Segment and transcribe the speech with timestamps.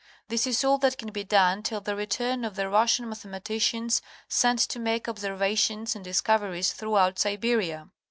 [0.29, 4.57] This is all that can be done till y* return of y® Russian Mathematicians sent
[4.61, 7.87] to make observations and discoveries throughout Siberia."